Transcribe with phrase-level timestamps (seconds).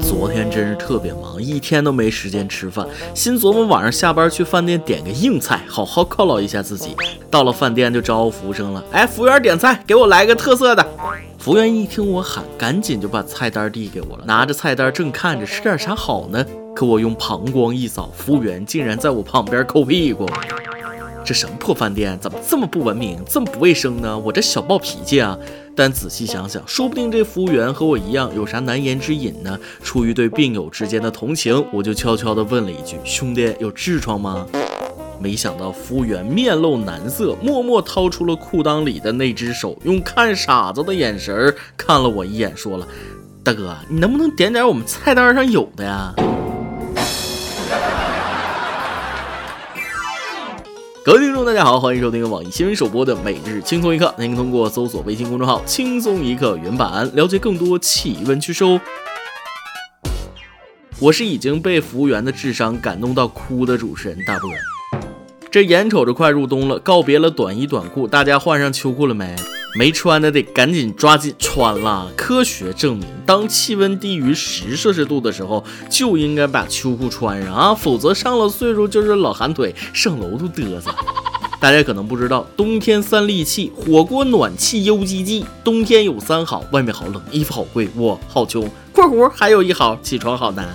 [0.00, 6.96] 昨天真是特别忙，一天都没时间吃饭，心琢磨晚上下班去饭店点个硬菜，好好犒劳一下自己。
[7.30, 10.86] 到了饭店就招呼服务生了，哎，服务员点菜，给我来个特色的。
[11.38, 20.26] 服务员一听我喊，赶紧就把菜单递给我了，拿着菜单正看着吃点啥好呢，可我用膀胱一扫，服务员竟然在我旁边抠屁股。
[21.24, 24.18] 这什么破饭店，怎么这么不文明，这么不卫生呢？
[24.18, 25.38] 我这小暴脾气啊！
[25.74, 29.58] 但仔细想想，说不定这服务员和我一样有啥难言之隐呢。
[29.82, 34.46] 出于对病友之间的同情，我就悄悄地问了一句：“兄弟，有痔疮吗？”
[35.18, 42.86] 没想到服务员面露难色，默默掏出了裤裆里的那只手，用看傻子的眼神看了我一眼，说了
[43.42, 46.14] ：“大哥，你能不能点点我们菜单上有的呀？”
[51.04, 54.14] 各位听众，大家好，欢迎收听网易新闻首播的每日轻松一刻。
[54.16, 58.80] 您通过搜索微信公众号“轻松一刻”原版了解更多气温趋势哦。
[60.98, 64.48] 我是已经被服务员的智商感动到哭的主持人大波。
[65.50, 69.36] 这眼瞅着快入冬了，告别了短衣短裤，大家换上秋裤了没？
[69.76, 72.10] 没穿的得赶紧抓紧穿了。
[72.16, 80.94] 科学证明，当气温低于十摄氏度的时候，就应该把秋裤穿上啊，否则上了岁数就是老寒腿，上楼都嘚瑟。
[81.60, 85.44] 大家可能不知道，冬天三利器：火锅、暖气、U G G。
[85.64, 88.70] 冬天有三好：外面好冷，衣服好贵，我好穷。
[88.94, 90.68] 括弧还有一好，起床好难。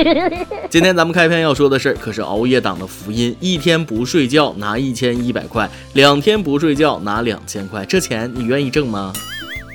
[0.68, 9.14] 今天咱们开篇要说的事儿可是熬夜党的福音：一天不睡觉拿一千一百块，两天不睡觉拿两千块，这钱你愿意挣吗？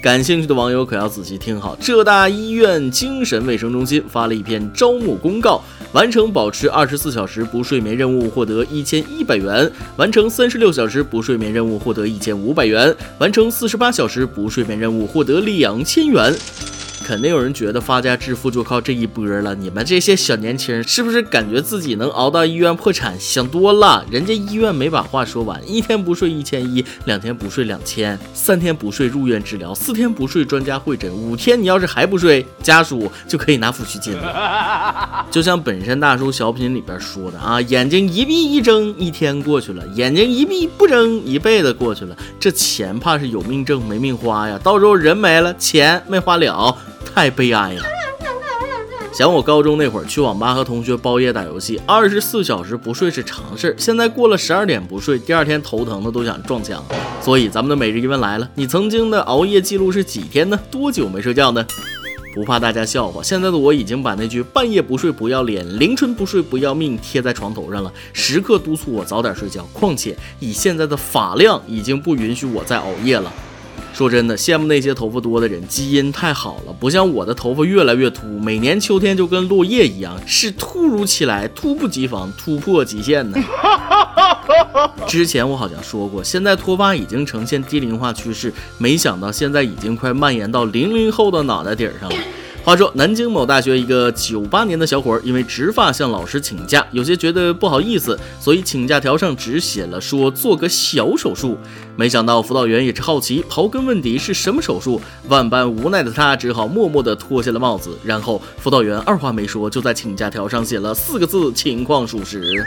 [0.04, 5.60] 感兴趣的网友可要仔细听好，浙大医院精神卫生中心发了一篇招募公告：
[5.94, 16.36] 完成保持二十四小时不睡眠任务获得一千一百元，完成三十六小时不睡眠任务获得一千五百元，完成四十八小时不睡眠任务获得两千元。
[17.04, 23.20] 肯定有人觉得发家致富就靠这一波了，你们这些小年轻是不是感觉自己能熬到医院破产？
[23.20, 35.26] 想多了，人家医院没把话说完，一天不睡一千一，两天不睡两千，三天不睡入院治疗，四天不睡专家会诊，五天你要是还不睡，家属就可以拿抚恤金了。
[35.30, 42.16] 就像本山大叔小品里边说的啊，眼睛一闭一睁，一天过去了；眼睛一闭不睁，一辈子过去了。
[42.40, 46.78] 这钱怕是有命挣没命花呀，到时候人没了，钱没花了。
[47.04, 47.84] 太悲哀了。
[49.14, 53.76] 想我高中那会儿去网吧和同学包夜打游戏，二十四小时不睡是常事儿。
[53.78, 56.84] 现在过了十二点不睡，第二天头疼的都想撞墙。
[57.22, 60.60] 所以咱们的每日一问来了：你曾经的熬夜记录是几天呢？
[60.72, 61.64] 多久没睡觉呢？
[62.34, 69.64] 不怕大家笑话，现在的我已经把那句“半夜不睡不要脸，凌晨不睡不要命”贴在床头上了，时刻督促我早点睡觉。
[69.72, 73.32] 况且以现在的发量，已经不允许我再熬夜了。
[73.94, 83.38] 说真的，羡慕那些头发多的人，基因太好了，不像我的头发越来越秃，每年秋天就跟落叶一样，是突如其来，猝不及防，突破极限呢。
[85.08, 92.16] 之前我好像说过，现在脱发已经呈现低龄化趋势，没想到现在已经快蔓延到零零后的脑袋顶上了。
[92.64, 101.58] 话说，南京某大学一个九八年的小伙，因为植发向老师请假，有些觉得不好意思，所以请假条上只写了说做个小手术。
[101.98, 105.02] 没想到辅导员也是好奇，刨根问底是什么手术。
[105.28, 112.64] 万般无奈的他只好默默地脱下了帽子，然后辅导员二话没说，就在请假条上写了四个字：情况属实。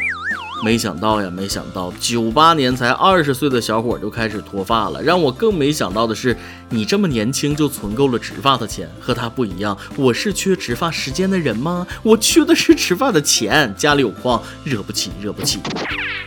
[0.65, 5.01] 没想到呀，没想到，九八年才二十岁的小伙就开始脱发了。
[5.03, 6.37] 让我更没想到的是，
[6.71, 8.91] 你这么年轻就存够了植发的钱。
[8.99, 11.87] 和他不一样，我是缺植发时间的人吗？
[12.03, 13.73] 我缺的是植发的钱。
[13.77, 15.61] 家里有矿，惹不起，惹不起。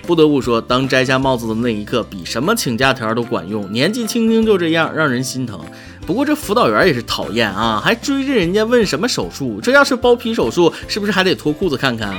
[0.04, 3.70] 不得不说，当摘下帽子的那一刻，比什么请假条都管用。
[3.72, 5.60] 年纪轻轻就这样，让人心疼。
[6.10, 9.62] 不过这辅导员也是讨厌啊，还追着人家问什么手术？
[9.62, 12.12] 这要是包皮手术，是不是还得脱裤子看看？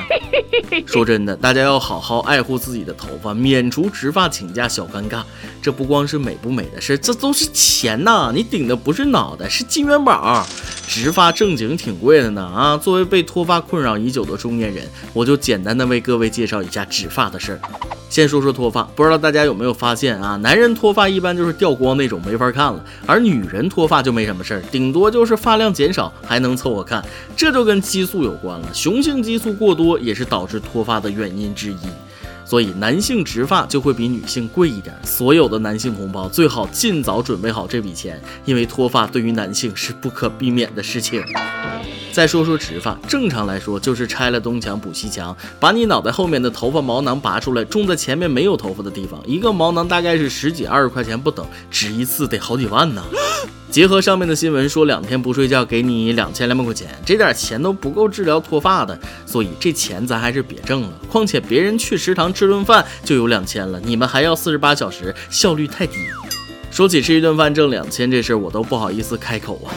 [0.86, 5.24] 说真的，大家要好好爱护自己的头发，免除植发请假小尴尬。
[5.60, 8.30] 这不光是美不美的事，这都是钱呐！
[8.32, 10.46] 你顶的不是脑袋，是金元宝。
[10.86, 12.76] 植发正经挺贵的呢啊！
[12.76, 17.60] 作为被脱发困扰已久的中年人，我就简单的为各位介绍一下植发的事儿。
[18.08, 20.34] 先说说脱发，不知道大家有没有发现啊？
[20.38, 27.02] 男人脱发一般就是掉光那种，没法看了；而女人脱脱发就没什么事儿，顶多就是发量减少，还能凑合看。
[27.34, 31.78] 这就跟激素有关了，雄性激素过多也是导致脱发的原因之一。
[32.44, 34.94] 所以男性植发就会比女性贵一点。
[35.02, 41.22] 所有的男性同胞最好尽早准备好这笔钱，因为脱发对于男性是不可避免的事情。
[42.12, 49.22] 再说说植发，正常来说就是拆了东墙补西墙，把你脑袋后面的头发毛囊拔出来，种在前面没有头发的地方。
[49.24, 53.00] 一个毛囊大概是十几二十块钱不等，植一次得好几万呢。
[53.70, 60.88] 结合上面的新闻说，两天不睡觉给你两千两百块钱，这点钱都不够治疗脱发的，所以这钱咱还是别挣了。
[61.08, 65.98] 况且别人去食堂吃顿饭就有两千了，你们还要四十八小时，效率太低。
[66.72, 69.70] 说起吃一顿饭挣两千这事儿，我都不好意思开口啊。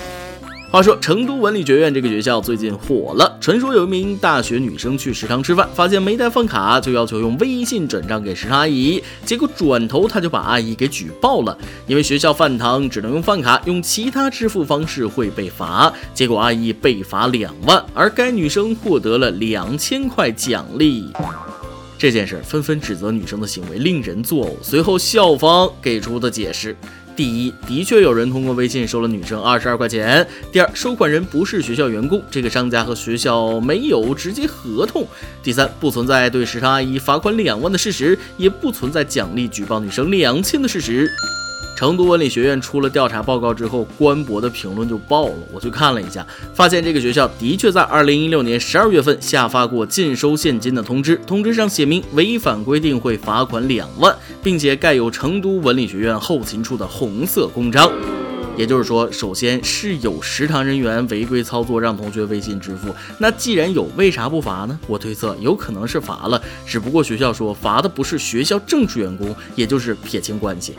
[0.74, 3.38] 话说成都文理学院这个学校最近火了。
[3.40, 9.00] 传说有一名大学女生去食堂吃饭，发现没带饭卡，就要求用微信转账给食堂阿姨。
[9.24, 11.56] 结果转头她就把阿姨给举报了，
[11.86, 15.94] 因为学校饭堂只能用饭卡，用其他支付方式会被罚。
[16.12, 21.06] 结果阿姨被罚两万，而该女生获得了两千块奖励。
[22.00, 24.54] 这件事纷纷指责女生的行为令人作呕。
[24.64, 26.76] 随后校方给出的解释。
[27.16, 30.26] 第一，的确有人通过微信收了女生二十二块钱。
[30.52, 35.06] 第二，收款人不是学校员工，这个商家和学校没有直接合同。
[35.44, 41.10] 第三，不存在对食堂阿姨罚款两万的事实，也不存在奖励举报女生两千的事实。
[41.76, 45.36] 成都文理学院出了调查报告之后，官博的评论就爆了。
[45.52, 57.92] 我去看了一下，发现这个学校的确在二零一六年十二月份下发过禁收现金的通知，通知上写明违反规定会罚款两万，并且盖有成都文理学院后勤处的红色公章。
[58.56, 64.80] 也就是说，首先是有食堂人员违规操作让同学微信支付，那既然有，为啥不罚呢？
[64.86, 70.76] 我推测有可能是罚了，只不过学校说罚的不是学校正式员工，也就是撇清关系。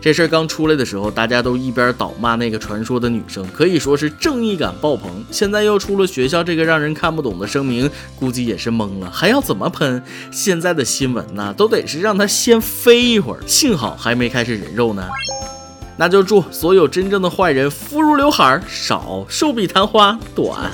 [0.00, 5.10] 这事儿刚出来的时候，大家都一边倒骂那个传说的女生，可以说是正义感爆棚。
[5.30, 10.02] 现在又出了学校这个让人看不懂的声明，估计也是懵了，还要怎么喷？
[10.30, 13.40] 现在的新闻呢，都得是让他先飞一会儿。
[13.46, 15.08] 幸好还没开始人肉呢。
[15.96, 20.70] 那就祝所有真正的坏人肤如刘海少，寿比昙花短。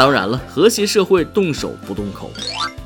[0.00, 2.30] 当然了，和谐社会动手不动口。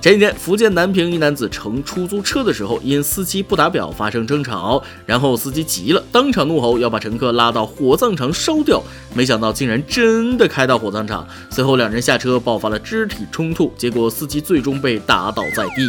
[0.01, 8.83] 前几天，福建南平一男子乘出租车的时候，因司机不打表发生争吵，然后司机急了，当场怒吼要把乘客拉到火葬场烧掉，
[9.15, 11.25] 没想到竟然真的开到火葬场。
[11.51, 15.89] 随后两人下车爆发了肢体冲突，结果司机最终被打倒在地。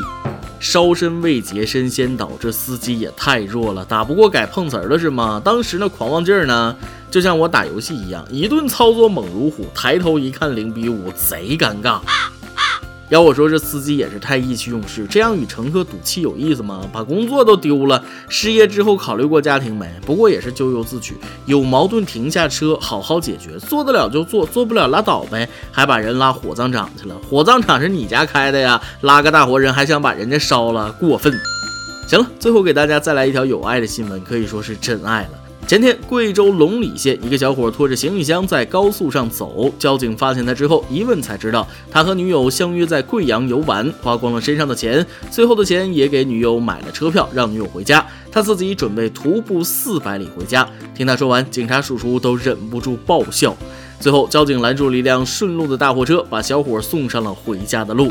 [0.60, 5.42] 烧身未捷身先倒，这司机也太弱了，打不过改碰瓷儿了是吗？
[5.44, 6.76] 当时那狂妄劲儿呢，
[7.16, 12.02] 就像我打游戏一样，一顿操作猛如虎，抬头一看零比五，贼尴尬。
[13.08, 16.82] 要我说，这司机也是太意气用事，这样与乘客赌气有意思吗？
[16.92, 19.90] 把工作都丢了，失业之后考虑过家庭没？
[20.06, 21.16] 不过也是咎由自取，
[21.46, 25.48] 有矛盾停下车，好好解决，做得了就做，做不了拉倒呗。
[25.72, 28.82] 还把人拉火葬场去了，火葬场是你家开的呀？
[29.00, 31.34] 拉个大活人还想把人家烧了，过分。
[32.10, 35.45] 行了，最后给大家再来一条有爱的新闻，可以说是真爱了。
[35.68, 50.70] 前天，贵州龙里县一个小伙拖着行李箱在高速上走，交警发现他之后，一问才知道他和女友相约在贵阳游玩，花光了身上的钱，最后的钱也给女友买了车票，让女友回家，他自己准备徒步四百里回家。
[50.94, 53.58] 听他说完，警察叔叔都忍不住爆笑。
[54.00, 58.08] 最后，交警拦住了一辆顺路的大货车，把小伙送上了回家的路。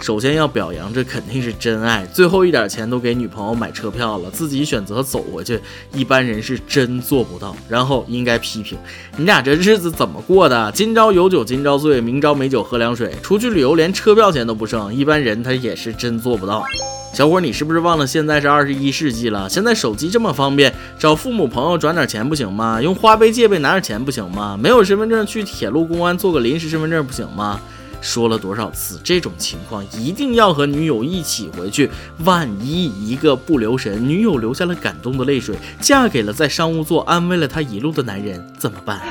[0.00, 2.06] 首先要表扬，这肯定是真爱。
[2.06, 5.60] 最后一点钱都给女朋友买车票了，自己选择走回去，
[5.92, 7.54] 一般人是真做不到。
[7.68, 8.78] 然后应该批评
[9.16, 10.70] 你俩这日子怎么过的？
[10.72, 13.12] 今朝有酒今朝醉，明朝没酒喝凉水。
[13.22, 16.64] 出去旅游连车票钱都不剩，一般人他也是真做不到。
[17.12, 19.48] 小伙，你是不是忘了现在是二十一世纪了？
[19.48, 22.80] 现在手机这么方便，找父母朋友转点钱不行吗？
[22.80, 24.56] 用花呗借呗拿点钱不行吗？
[24.62, 27.60] 没有身份证去铁路公安做个临时身份证不行吗？
[28.00, 31.90] 说了多少次，这种情况一定要和女友一起回去。
[32.24, 39.00] 万一一个不留神，女友流下了感动的泪水，嫁给了在商务座安慰了她一路的男人，怎么办？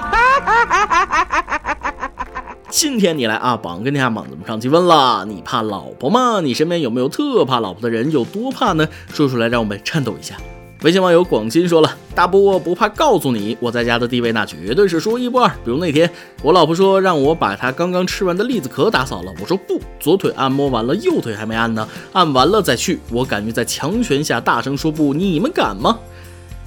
[2.70, 5.25] 今天你来啊榜跟天下榜怎么上去问了？
[5.25, 6.41] 你怕老婆吗？
[6.41, 8.12] 你身边有没有特怕老婆的人？
[8.12, 8.88] 有多怕呢？
[9.13, 10.36] 说出来让我们颤抖一下。
[10.84, 15.50] 微信网友广金说了：“大波不怕告诉你，我在家的地位那绝对是说一不二。
[15.66, 16.08] 比如那天，
[16.44, 23.00] 我老婆说让我把她刚刚吃完的栗子壳打扫了，我说不，左腿按摩完了，右腿还没按呢，按完了再去。
[23.12, 25.98] 我敢于在强权下大声说不，你们敢吗？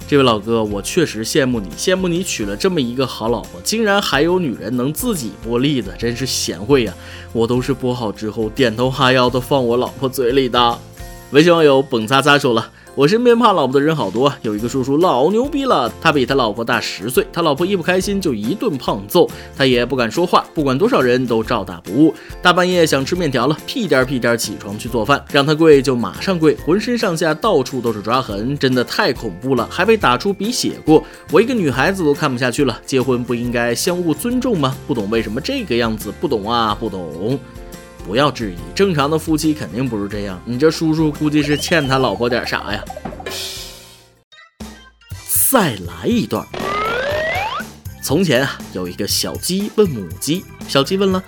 [0.09, 6.93] 这位老哥，我确实羡慕你，羡慕你娶了这么一个好老婆，竟然还有女人能自己剥栗子，真是贤惠呀！
[7.31, 10.77] 我都是剥好之后点头哈腰的放我老婆嘴里的。”
[11.31, 12.71] 微信网友蹦擦擦说了。
[12.93, 22.13] 我身边怕老婆的人好多，有一个叔叔老牛逼了，他比他老婆大十岁，他老婆一不开心就一顿胖揍，他也不敢说话，不管多少人都照打不误。
[22.41, 31.01] 大半夜想吃面条了，屁颠屁颠起床去做饭，让他跪就马上跪，浑身上下到处都是抓痕，真的太恐怖了，还被打出鼻血过。
[31.31, 34.75] 我一个女孩子都看不下去了，结婚不应该相互尊重吗？
[34.85, 37.39] 不懂为什么这个样子，不懂啊，不懂。
[38.05, 40.41] 不要质疑，正常的夫妻肯定不是这样。
[40.45, 42.83] 你这叔叔估计是欠他老婆点啥呀？
[45.49, 46.45] 再来一段。
[48.01, 51.23] 从前啊，有一个小鸡问母鸡，小鸡问了：“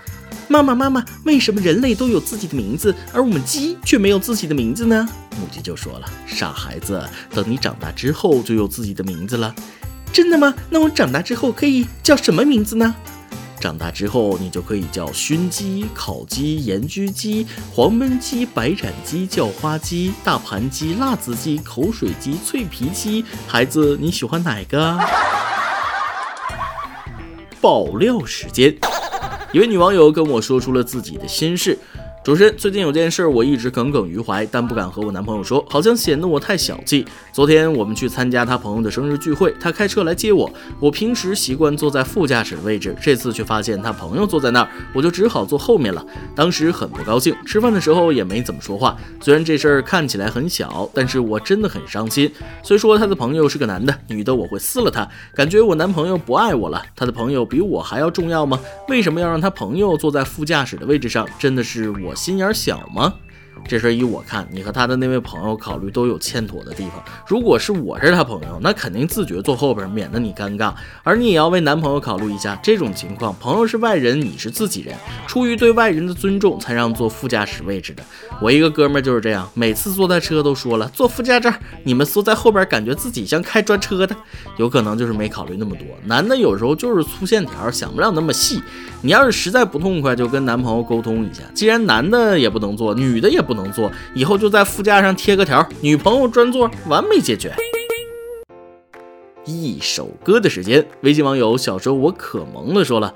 [0.49, 5.07] 妈妈，妈妈，为什么人类都有自己的名字，而我们鸡却没有自己的名字呢？”
[5.39, 7.01] 母鸡就说了：“傻孩子，
[7.31, 9.53] 等你长大之后就有自己的名字了。”
[10.11, 10.53] 真的吗？
[10.69, 12.95] 那我长大之后可以叫什么名字呢？
[13.63, 23.23] 长大之后你就可以叫熏鸡、烤鸡、盐焗鸡、黄焖鸡、白斩鸡、叫花鸡、大盘鸡、辣子鸡、口水鸡、脆皮鸡。
[23.47, 24.99] 孩子，你喜欢哪个？
[27.61, 28.75] 爆料时间，
[29.53, 31.79] 一位女网友跟我说出了自己的心事。
[32.23, 37.05] 主持人，最近有件事我一直耿耿于怀，但不敢和我男朋友说，好像显得我太小气。
[37.33, 40.49] 昨天我们去参加他朋友的生日聚会，他开车来接我。
[40.79, 46.05] 我平时习惯坐在副驾驶的位置，这次却发现他朋友坐在那儿，我就只好坐后面了。
[46.33, 48.95] 当时很不高兴，吃饭的时候也没怎么说话。
[49.19, 52.31] 虽然这事儿看起来很小，但是我真的很伤心。
[52.63, 55.05] 虽说他的朋友是个男的，女的我会撕了他。
[55.35, 56.81] 感觉我男朋友不爱我了。
[56.95, 58.57] 他的朋友比我还要重要吗？
[58.87, 61.27] 为什么要让他朋友坐在副驾驶的位置上？
[61.37, 62.12] 真的是我。
[62.15, 63.15] 心眼小吗？
[63.65, 67.03] 这事依我看，你和他的那位朋友考虑都有欠妥的地方。
[67.25, 70.73] 如果是我是他朋友，那肯定自觉坐后边，免得你尴尬。
[71.01, 74.93] 而你也要为男朋友考虑一下，这种情况，朋友是外人，你是自己人，
[75.27, 78.03] 出于对外人的尊重，才让坐副驾驶位置的。
[78.41, 84.13] 我一个哥们就是这样，每次坐在车都说了坐副驾这儿，你们坐在后边，感觉自己像开专车的。
[84.57, 85.87] 有可能就是没考虑那么多。
[86.05, 88.61] 男的有时候就是粗线条，想不了那么细。
[89.01, 91.43] 你要是实在不痛快，就跟男朋友沟通一下。
[91.53, 97.53] 既然男的也不能坐，女的也不能坐，以后就在副驾上贴个条，女朋友专座，完美解决。
[99.45, 103.13] 一首歌的时间，微信网友小时候我可萌了说了。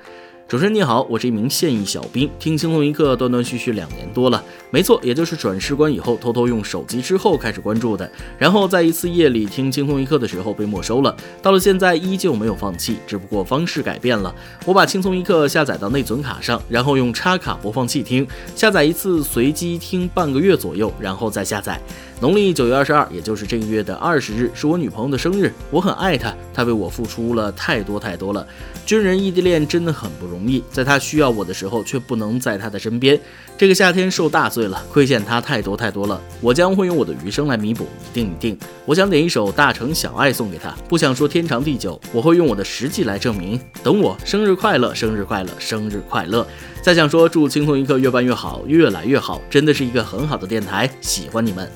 [0.47, 14.33] 主持人你好，我是一名现役小兵，听轻松一刻断断续续两年多了，没错，也就是转世官以后偷偷用手机之后开始关注的，然后在一次夜里听轻松一刻的时候被没收了，到了现在依旧没有放弃，只不过方式改变了，
[14.65, 21.79] 我把轻松一刻下载到内存卡上，然后用插卡播放器听，下载一次随机听半个月左右，然后再下载。
[22.19, 25.53] 农历九月二十二，也就是这个月的二十日，是我女朋友的生日。
[25.69, 28.45] 我很爱她，她为我付出了太多太多了。
[28.87, 33.19] 军人异地恋真的很不容易，在她需要我的时候，却不能在她的身边。
[33.55, 36.19] 这个夏天受大对了，亏欠他太多太多了。
[36.41, 38.57] 我将会用我的余生来弥补，一定一定。
[38.87, 43.59] 我想点一首《大城小爱》送给他，不想说天长地久，我会用我的实际来证明。
[43.83, 46.45] 等我，生日快乐，生日快乐，生日快乐。
[46.81, 51.69] 再想说祝青松一刻越办越好，越来越好，真的是一个很好的电台，喜欢你们。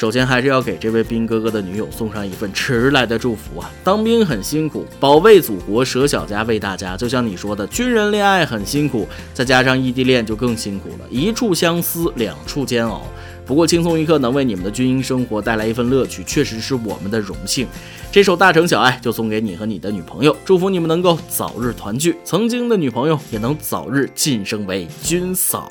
[0.00, 3.70] 首先还是要给这位兵哥哥的女友送上一份迟来的祝福啊！
[3.84, 6.96] 当兵很辛苦，保卫祖国，舍小家为大家。
[6.96, 13.02] 就像你说的，军人恋爱很辛苦，再加上异地恋就更辛苦了，一处相思，两处煎熬。
[13.44, 17.66] 不过轻松一刻能为你们的军营生活带来一份乐趣，确实是我们的荣幸。
[18.10, 25.70] 这首《大城小爱》就送给你和你的女朋友，祝福你们能够早日团聚，曾经的女朋友也能早日晋升为军嫂。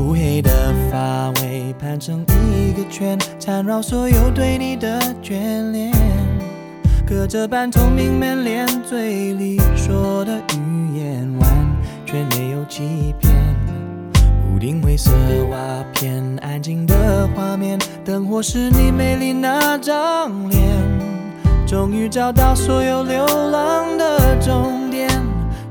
[0.00, 0.50] 乌黑的
[0.90, 5.92] 发尾盘成一个圈，缠绕所有对你的眷恋。
[7.06, 11.50] 隔着半透明门帘，嘴里说的语言完
[12.06, 13.30] 全没有欺骗。
[14.50, 15.10] 屋顶灰色
[15.50, 15.58] 瓦
[15.92, 20.60] 片，安静的画面，灯火是你美丽那张脸。
[21.66, 25.10] 终于找到所有流浪的终点，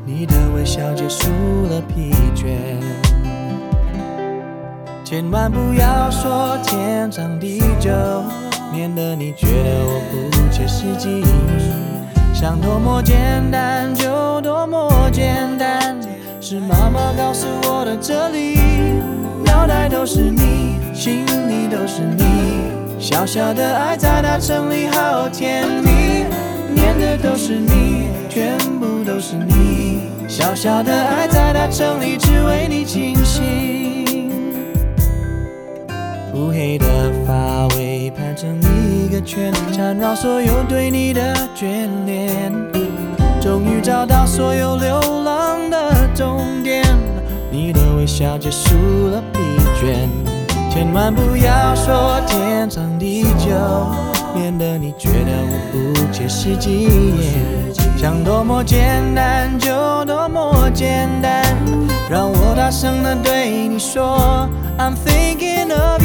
[0.06, 1.28] 你的微笑结束
[1.68, 2.54] 了疲倦。
[5.10, 7.90] 千万不要说天长地久，
[8.72, 11.26] 免得你觉得我不切实际。
[12.32, 13.18] 想多么简
[13.50, 15.98] 单就多么简单，
[16.40, 18.60] 是妈妈告诉我的哲理。
[19.44, 26.24] 脑袋都是你，心里都是你，小小的爱在大城里好甜蜜。
[26.72, 33.79] 念的都是你，全部都是你，小小的爱在大城里只为你倾心。
[36.50, 36.88] 乌黑的
[37.28, 41.22] 发尾盘成一个圈，缠绕所有对你的
[41.56, 42.52] 眷恋。
[43.40, 46.84] 终于找到所有流浪的终点，
[47.52, 48.74] 你的微笑结束
[49.10, 49.40] 了疲
[49.80, 50.10] 倦。
[50.72, 53.52] 千万不要说天长地久，
[54.34, 56.90] 免得你觉得我不切实际。
[57.96, 59.70] 想多么简单就
[60.06, 61.44] 多么简单，
[62.10, 65.99] 让我大声的对你说，I'm thinking of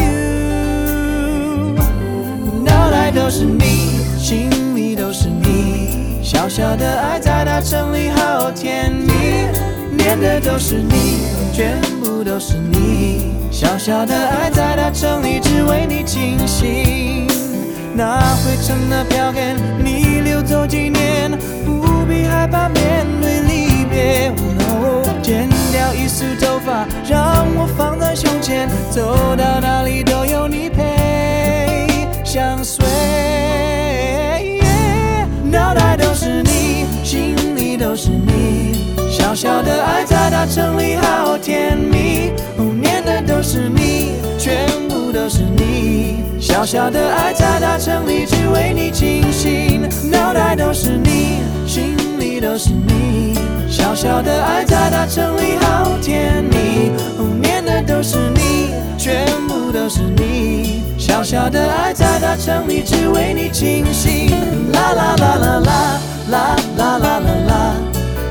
[3.25, 9.15] 都是你，心里都是你，小小的爱在大城里好甜蜜，
[9.97, 13.33] 念的都是你，全部都是你。
[13.51, 17.27] 小小的爱在大城里只为你倾心，
[17.95, 21.31] 那灰尘的票根你留走纪念，
[21.65, 24.35] 不必害怕面对离别。
[25.23, 30.13] 剪掉一束头发，让我放在胸前，走到哪里都
[39.35, 42.31] 小小的爱在大城里好甜蜜。
[43.27, 46.23] 都是你，全部都是你。
[46.41, 49.83] 小小的爱在大城里，只为你倾心。
[50.11, 53.35] 脑袋都是你，心里都是你。
[53.69, 56.93] 小小的爱在大城里，好甜蜜。
[57.43, 60.83] 念的都是你，全部都是你。
[60.97, 64.31] 小小的爱在大城里，只为你倾心。
[64.73, 66.01] 啦啦啦啦啦
[66.31, 67.75] 啦啦啦啦啦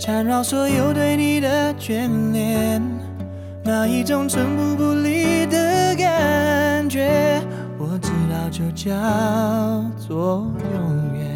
[0.00, 2.82] 缠绕所有对你的眷恋，
[3.62, 7.38] 那一种寸步不离的感觉，
[7.76, 8.94] 我知道就叫
[9.98, 11.29] 做永远。